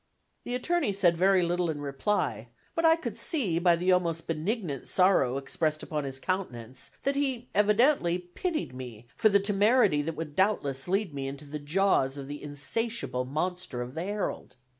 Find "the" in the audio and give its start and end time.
0.45-0.55, 3.75-3.91, 9.29-9.39, 11.45-11.59, 12.27-12.41, 13.93-14.01